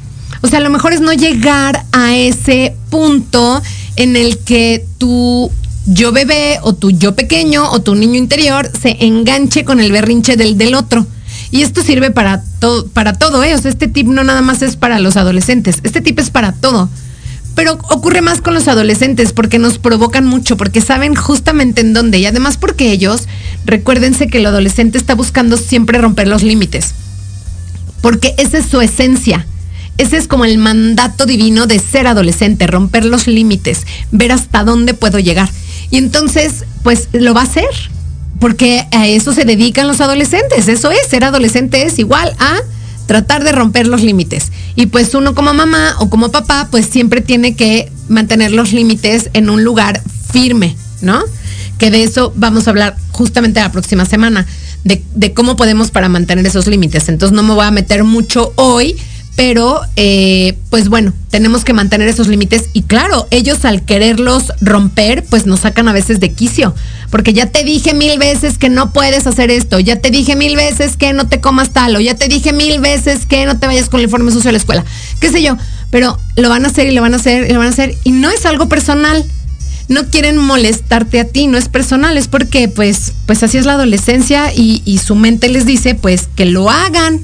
[0.44, 3.62] o sea, lo mejor es no llegar a ese punto
[3.96, 5.50] en el que tu
[5.86, 10.36] yo bebé o tu yo pequeño o tu niño interior se enganche con el berrinche
[10.36, 11.08] del del otro.
[11.50, 13.56] Y esto sirve para todo, para todo, ¿eh?
[13.56, 16.52] O sea, este tip no nada más es para los adolescentes, este tip es para
[16.52, 16.90] todo.
[17.56, 22.20] Pero ocurre más con los adolescentes porque nos provocan mucho, porque saben justamente en dónde.
[22.20, 23.30] Y además porque ellos,
[23.64, 26.96] recuérdense que el adolescente está buscando siempre romper los límites.
[28.02, 29.48] Porque esa es su esencia.
[29.98, 34.94] Ese es como el mandato divino de ser adolescente, romper los límites, ver hasta dónde
[34.94, 35.50] puedo llegar.
[35.92, 37.70] Y entonces, pues lo va a hacer,
[38.40, 40.68] porque a eso se dedican los adolescentes.
[40.68, 42.60] Eso es, ser adolescente es igual a
[43.06, 44.52] tratar de romper los límites.
[44.76, 49.30] Y pues uno como mamá o como papá, pues siempre tiene que mantener los límites
[49.34, 51.22] en un lugar firme, ¿no?
[51.78, 54.48] Que de eso vamos a hablar justamente la próxima semana,
[54.84, 57.10] de, cómo podemos para mantener esos límites.
[57.10, 58.98] Entonces no me voy a meter mucho hoy
[59.36, 65.24] pero eh, pues bueno, tenemos que mantener esos límites y claro, ellos al quererlos romper,
[65.24, 66.76] pues nos sacan a veces de quicio,
[67.10, 70.56] porque ya te dije mil veces que no puedes hacer esto, ya te dije mil
[70.56, 73.66] veces que no te comas tal, o ya te dije mil veces que no te
[73.66, 74.86] vayas con el informe sucio a la escuela,
[75.20, 75.58] qué sé yo,
[75.90, 77.96] pero lo van a hacer y lo van a hacer y lo van a hacer
[78.04, 79.26] y no es algo personal.
[79.90, 83.74] no quieren molestarte a ti, no es personal, es porque pues, pues así es la
[83.74, 87.20] adolescencia y, y su mente les dice pues que lo hagan,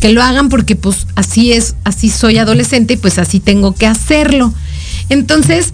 [0.00, 3.86] que lo hagan porque pues así es, así soy adolescente y pues así tengo que
[3.86, 4.52] hacerlo.
[5.08, 5.72] Entonces,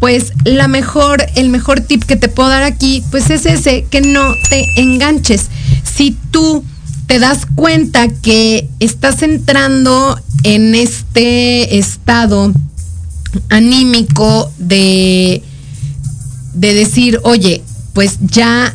[0.00, 4.00] pues la mejor, el mejor tip que te puedo dar aquí, pues es ese, que
[4.00, 5.46] no te enganches.
[5.84, 6.64] Si tú
[7.06, 12.52] te das cuenta que estás entrando en este estado
[13.48, 15.42] anímico de,
[16.54, 17.62] de decir, oye,
[17.94, 18.74] pues ya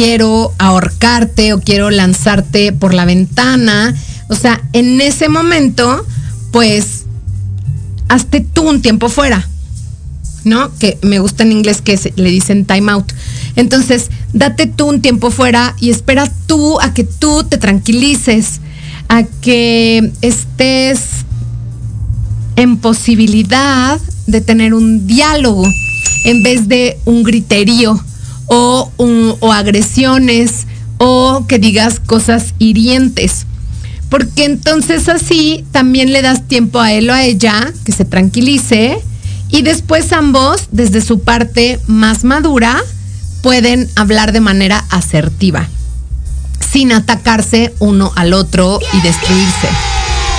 [0.00, 3.94] quiero ahorcarte o quiero lanzarte por la ventana.
[4.30, 6.06] O sea, en ese momento,
[6.52, 7.04] pues,
[8.08, 9.46] hazte tú un tiempo fuera.
[10.42, 10.74] ¿No?
[10.78, 13.12] Que me gusta en inglés que le dicen time out.
[13.56, 18.62] Entonces, date tú un tiempo fuera y espera tú a que tú te tranquilices,
[19.10, 21.26] a que estés
[22.56, 25.68] en posibilidad de tener un diálogo
[26.24, 28.02] en vez de un griterío
[28.50, 30.66] o, agresiones
[30.98, 33.46] o que digas cosas hirientes.
[34.08, 38.98] Porque entonces así también le das tiempo a él o a ella que se tranquilice
[39.50, 42.82] y después ambos, desde su parte más madura,
[43.42, 45.68] pueden hablar de manera asertiva,
[46.72, 49.68] sin atacarse uno al otro y destruirse.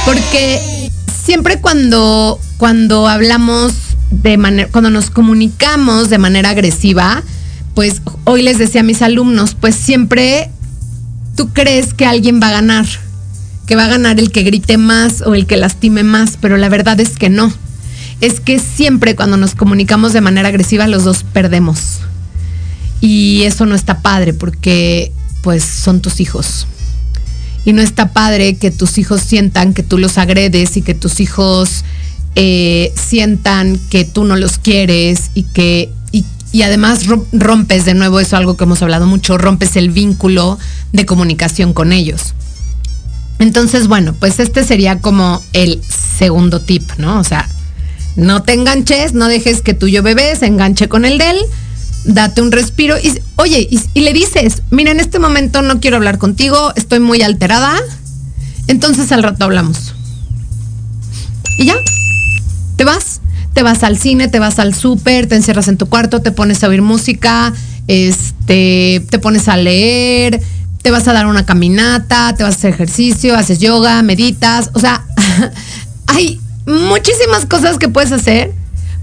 [0.06, 0.90] Porque
[1.26, 3.74] siempre cuando, cuando hablamos
[4.12, 7.24] de manera, cuando nos comunicamos de manera agresiva,
[7.74, 10.50] pues hoy les decía a mis alumnos, pues siempre
[11.36, 12.86] tú crees que alguien va a ganar,
[13.66, 16.70] que va a ganar el que grite más o el que lastime más, pero la
[16.70, 17.52] verdad es que no.
[18.20, 22.00] Es que siempre cuando nos comunicamos de manera agresiva los dos perdemos.
[23.00, 25.12] Y eso no está padre porque
[25.42, 26.68] pues son tus hijos.
[27.66, 31.20] Y no está padre que tus hijos sientan que tú los agredes y que tus
[31.20, 31.84] hijos
[32.36, 35.92] eh, sientan que tú no los quieres y que
[36.64, 40.60] además rompes de nuevo eso algo que hemos hablado mucho rompes el vínculo
[40.92, 42.34] de comunicación con ellos.
[43.40, 47.48] Entonces bueno pues este sería como el segundo tip no o sea
[48.16, 51.38] no te enganches no dejes que tuyo bebé se enganche con el de él
[52.04, 55.98] date un respiro y oye y, y le dices mira en este momento no quiero
[55.98, 57.82] hablar contigo estoy muy alterada
[58.68, 59.94] entonces al rato hablamos.
[61.58, 61.76] Y ya.
[62.78, 63.21] Te vas
[63.54, 66.64] te vas al cine, te vas al súper, te encierras en tu cuarto, te pones
[66.64, 67.54] a oír música,
[67.88, 70.42] este, te pones a leer,
[70.82, 74.80] te vas a dar una caminata, te vas a hacer ejercicio, haces yoga, meditas, o
[74.80, 75.06] sea,
[76.08, 78.54] hay muchísimas cosas que puedes hacer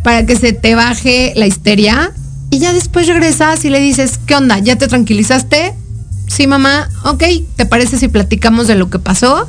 [0.02, 2.12] para que se te baje la histeria
[2.50, 4.58] y ya después regresas y le dices, ¿qué onda?
[4.58, 5.74] ¿Ya te tranquilizaste?
[6.26, 7.24] Sí, mamá, ok,
[7.56, 9.46] ¿te parece si platicamos de lo que pasó?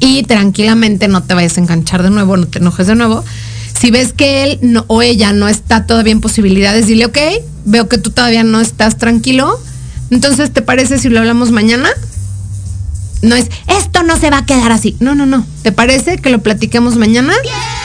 [0.00, 3.24] Y tranquilamente no te vayas a enganchar de nuevo, no te enojes de nuevo
[3.78, 7.18] si ves que él o ella no está todavía en posibilidades, dile, ok,
[7.64, 9.60] veo que tú todavía no estás tranquilo.
[10.10, 11.88] Entonces, ¿te parece si lo hablamos mañana?
[13.20, 14.96] No es, esto no se va a quedar así.
[15.00, 15.44] No, no, no.
[15.62, 17.34] ¿Te parece que lo platiquemos mañana?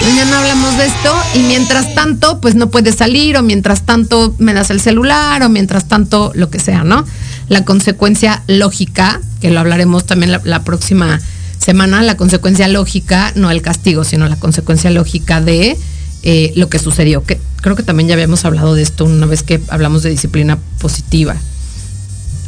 [0.01, 4.53] Mañana hablamos de esto y mientras tanto, pues no puedes salir o mientras tanto me
[4.53, 7.05] das el celular o mientras tanto lo que sea, ¿no?
[7.49, 11.19] La consecuencia lógica, que lo hablaremos también la, la próxima
[11.63, 15.77] semana la consecuencia lógica, no el castigo, sino la consecuencia lógica de
[16.23, 17.23] eh, lo que sucedió.
[17.23, 20.57] Que creo que también ya habíamos hablado de esto una vez que hablamos de disciplina
[20.79, 21.35] positiva.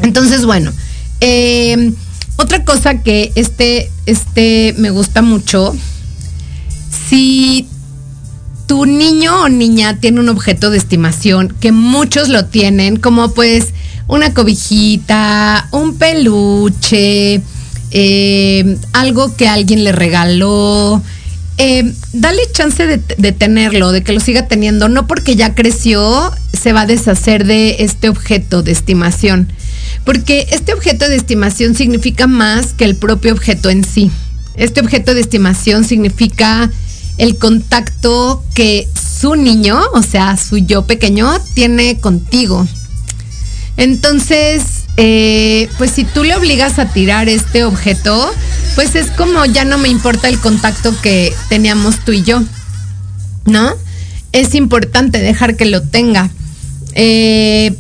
[0.02, 0.72] Entonces, bueno,
[1.22, 1.94] eh,
[2.38, 5.76] otra cosa que este, este me gusta mucho,
[7.10, 7.68] si
[8.68, 13.74] tu niño o niña tiene un objeto de estimación, que muchos lo tienen, como pues
[14.08, 17.42] una cobijita, un peluche,
[17.98, 21.02] eh, algo que alguien le regaló.
[21.58, 26.30] Eh, dale chance de, de, tenerlo, de que lo siga teniendo, no porque ya creció
[26.52, 29.48] se va a deshacer de este objeto de estimación,
[30.04, 34.12] porque este objeto de estimación significa más que el propio objeto en sí.
[34.56, 36.70] Este objeto de estimación significa
[37.18, 38.90] el contacto que
[39.22, 42.68] su niño, o sea, su yo pequeño, tiene contigo.
[43.78, 48.34] Entonces, eh, pues si tú le obligas a tirar este objeto,
[48.76, 52.42] pues es como ya no me importa el contacto que teníamos tú y yo,
[53.46, 53.74] ¿no?
[54.32, 56.30] Es importante dejar que lo tenga.
[56.94, 57.76] Eh,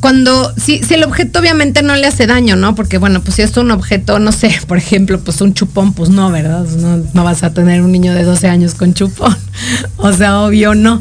[0.00, 2.74] cuando, si, el objeto obviamente no le hace daño, ¿no?
[2.74, 6.10] Porque bueno, pues si es un objeto, no sé, por ejemplo, pues un chupón, pues
[6.10, 6.66] no, ¿verdad?
[7.14, 9.34] No, vas a tener un niño de 12 años con chupón.
[9.96, 11.00] o sea, obvio no.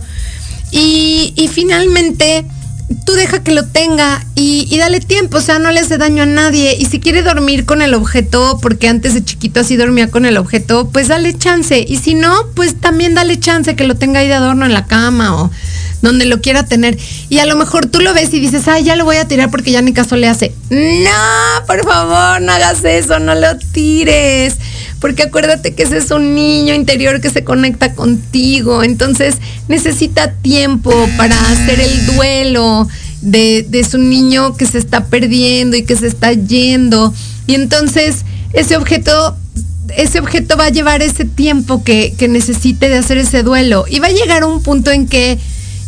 [0.71, 2.45] Y finalmente
[3.05, 6.25] tú deja que lo tenga y, dale tiempo, o sea, no le hace daño a
[6.25, 6.75] nadie.
[6.77, 10.37] Y si quiere dormir con el objeto, porque antes de chiquito así dormía con el
[10.37, 11.85] objeto, pues dale chance.
[11.87, 14.85] Y si no, pues también dale chance que lo tenga ahí de adorno en la
[14.85, 15.51] cama o
[16.01, 16.97] donde lo quiera tener.
[17.29, 19.51] Y a lo mejor tú lo ves y dices, ay, ya lo voy a tirar
[19.51, 20.53] porque ya ni caso le hace.
[20.69, 24.57] No, por favor, no hagas eso, no lo tires.
[25.01, 28.83] Porque acuérdate que ese es un niño interior que se conecta contigo.
[28.83, 29.35] Entonces
[29.67, 32.87] necesita tiempo para hacer el duelo
[33.21, 37.13] de, de su niño que se está perdiendo y que se está yendo.
[37.47, 38.23] Y entonces
[38.53, 39.35] ese objeto
[39.97, 43.85] ese objeto va a llevar ese tiempo que, que, necesite de hacer ese duelo.
[43.89, 45.37] Y va a llegar un punto en que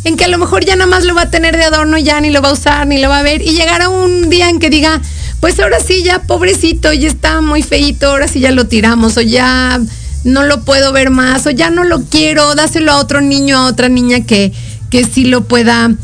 [0.04, 2.20] en que a lo mejor ya nada más lo va a tener de adorno, ya
[2.20, 4.58] ni lo va a usar, ni lo va a ver, y llegará un día en
[4.58, 5.00] que diga,
[5.44, 9.20] pues ahora sí, ya pobrecito, ya está muy feito, ahora sí ya lo tiramos, o
[9.20, 9.78] ya
[10.24, 13.66] no lo puedo ver más, o ya no lo quiero, dáselo a otro niño, a
[13.66, 14.54] otra niña que,
[14.88, 15.94] que sí lo pueda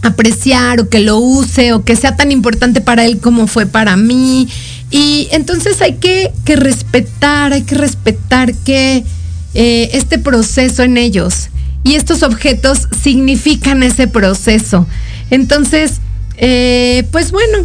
[0.00, 3.98] apreciar o que lo use o que sea tan importante para él como fue para
[3.98, 4.48] mí.
[4.90, 9.04] Y entonces hay que, que respetar, hay que respetar que
[9.52, 11.50] eh, este proceso en ellos
[11.84, 14.86] y estos objetos significan ese proceso.
[15.30, 16.00] Entonces,
[16.38, 17.58] eh, pues bueno,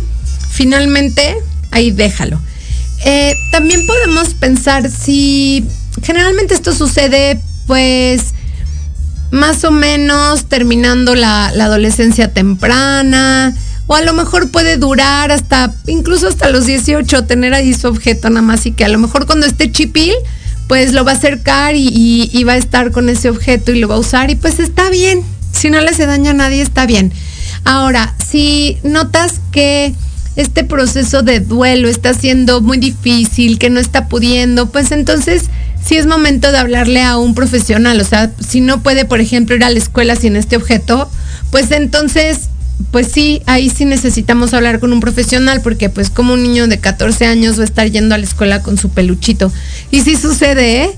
[0.55, 1.35] finalmente
[1.71, 2.39] ahí déjalo.
[3.05, 5.65] Eh, también podemos pensar si
[6.01, 8.33] generalmente esto sucede pues
[9.31, 13.53] más o menos terminando la, la, adolescencia temprana
[13.87, 18.29] o a lo mejor puede durar hasta incluso hasta los 18 tener ahí su objeto
[18.29, 20.13] nada más y que a lo mejor cuando esté chipil
[20.67, 23.95] pues lo va a acercar y, va a estar con ese objeto y lo va
[23.95, 25.21] a usar y pues está bien.
[25.51, 27.13] Si no le hace daño a nadie, está bien.
[27.63, 29.93] Ahora, si notas que
[30.35, 35.45] este proceso de duelo está siendo muy difícil, que no está pudiendo, pues entonces
[35.83, 37.99] sí es momento de hablarle a un profesional.
[38.01, 41.09] O sea, si no puede, por ejemplo, ir a la escuela sin este objeto,
[41.51, 42.49] pues entonces
[42.91, 46.79] pues sí, ahí sí necesitamos hablar con un profesional porque pues como un niño de
[46.79, 49.51] 14 años va a estar yendo a la escuela con su peluchito.
[49.91, 50.89] Y sí sucede, ¿eh?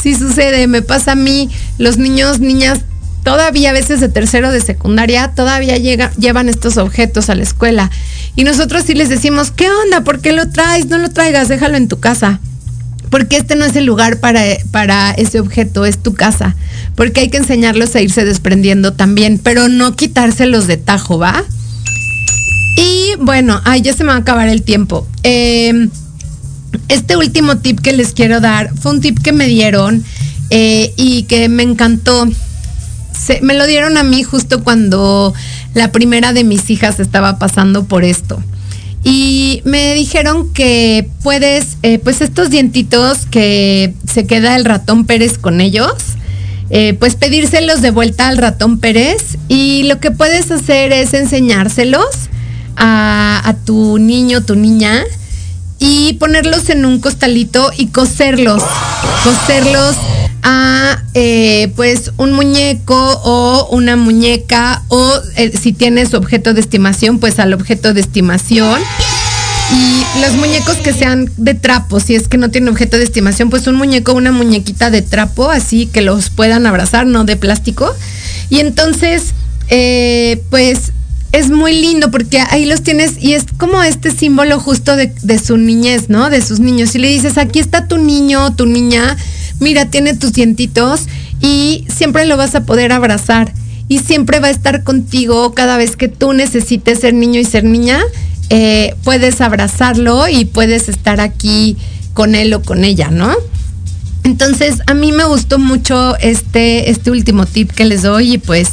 [0.00, 2.80] Sí sucede, me pasa a mí, los niños, niñas,
[3.24, 7.90] todavía a veces de tercero de secundaria, todavía llevan estos objetos a la escuela.
[8.36, 10.02] Y nosotros sí les decimos, ¿qué onda?
[10.02, 10.86] ¿Por qué lo traes?
[10.86, 12.40] No lo traigas, déjalo en tu casa
[13.14, 16.56] porque este no es el lugar para, para ese objeto, es tu casa.
[16.96, 21.44] Porque hay que enseñarlos a irse desprendiendo también, pero no quitárselos de tajo, ¿va?
[22.76, 25.06] Y bueno, ay, ya se me va a acabar el tiempo.
[25.22, 25.90] Em,
[26.88, 30.02] este último tip que les quiero dar fue un tip que me dieron
[30.50, 32.28] eh, y que me encantó.
[33.42, 35.34] Me lo dieron a mí justo cuando
[35.74, 38.42] la primera de mis hijas estaba pasando por esto.
[39.02, 45.36] Y me dijeron que puedes, eh, pues estos dientitos que se queda el ratón Pérez
[45.36, 45.92] con ellos,
[46.70, 52.06] eh, pues pedírselos de vuelta al ratón Pérez y lo que puedes hacer es enseñárselos
[52.76, 55.04] a tu niño, tu niña
[55.78, 58.62] y ponerlos en un costalito y coserlos,
[59.22, 59.96] coserlos
[60.44, 67.18] a eh, pues un muñeco o una muñeca o eh, si tienes objeto de estimación
[67.18, 68.80] pues al objeto de estimación
[69.72, 73.48] y los muñecos que sean de trapo si es que no tienen objeto de estimación
[73.48, 77.94] pues un muñeco una muñequita de trapo así que los puedan abrazar no de plástico
[78.50, 79.32] y entonces
[79.70, 80.92] eh, pues
[81.32, 85.38] es muy lindo porque ahí los tienes y es como este símbolo justo de, de,
[85.38, 86.30] su niñez, ¿no?
[86.30, 86.94] De sus niños.
[86.94, 89.16] Y le dices, aquí está tu niño, tu niña,
[89.60, 91.02] mira, tiene tus dientitos
[91.40, 93.52] y siempre lo vas a poder abrazar
[93.88, 97.64] y siempre va a estar contigo cada vez que tú necesites ser niño y ser
[97.64, 98.00] niña.
[98.50, 101.76] Eh, puedes abrazarlo y puedes estar aquí
[102.12, 103.34] con él o con ella, ¿no?
[104.22, 108.70] Entonces, a mí me gustó mucho este, este último tip que les doy y pues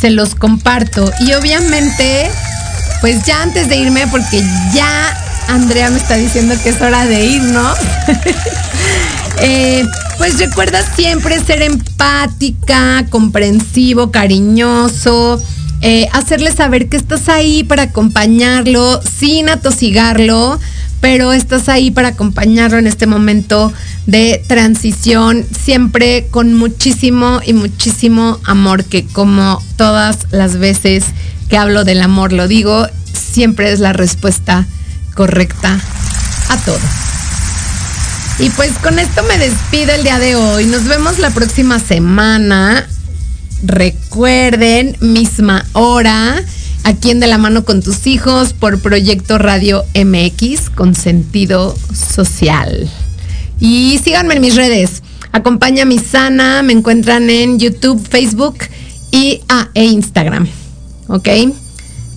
[0.00, 1.10] se los comparto.
[1.20, 2.30] Y obviamente,
[3.00, 4.40] pues ya antes de irme, porque
[4.72, 5.16] ya
[5.48, 7.74] Andrea me está diciendo que es hora de ir, ¿no?
[9.46, 9.86] Eh,
[10.16, 15.38] pues recuerda siempre ser empática, comprensivo, cariñoso,
[15.82, 20.58] eh, hacerle saber que estás ahí para acompañarlo sin atosigarlo,
[21.02, 23.70] pero estás ahí para acompañarlo en este momento
[24.06, 31.04] de transición, siempre con muchísimo y muchísimo amor, que como todas las veces
[31.50, 34.66] que hablo del amor lo digo, siempre es la respuesta
[35.14, 35.78] correcta
[36.48, 37.13] a todo.
[38.38, 40.66] Y pues con esto me despido el día de hoy.
[40.66, 42.86] Nos vemos la próxima semana.
[43.62, 46.42] Recuerden, misma hora,
[46.82, 52.90] aquí en De la mano con tus hijos por Proyecto Radio MX con sentido social.
[53.60, 55.02] Y síganme en mis redes.
[55.32, 58.58] Acompaña a mi sana, me encuentran en YouTube, Facebook
[59.12, 60.48] y ah, e Instagram.
[61.06, 61.28] ¿Ok?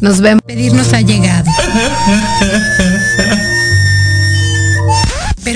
[0.02, 1.50] Nos ven pedirnos ha llegado.